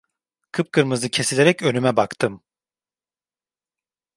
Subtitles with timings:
[0.51, 2.43] Kıpkırmızı kesilerek önüme baktım.